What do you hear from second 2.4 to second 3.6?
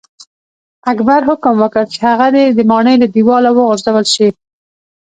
د ماڼۍ له دیواله